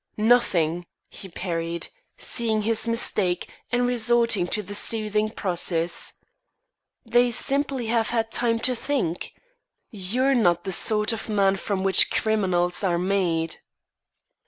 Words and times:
"Nothing," 0.17 0.87
he 1.11 1.29
parried, 1.29 1.89
seeing 2.17 2.63
his 2.63 2.87
mistake, 2.87 3.51
and 3.71 3.85
resorting 3.85 4.47
to 4.47 4.63
the 4.63 4.73
soothing 4.73 5.29
process. 5.29 6.15
"They 7.05 7.29
simply 7.29 7.85
have 7.85 8.07
had 8.09 8.31
time 8.31 8.57
to 8.61 8.75
think. 8.75 9.31
You're 9.91 10.33
not 10.33 10.63
the 10.63 10.71
sort 10.71 11.13
of 11.13 11.29
man 11.29 11.55
from 11.57 11.83
which 11.83 12.09
criminals 12.09 12.83
are 12.83 12.97
made." 12.97 13.57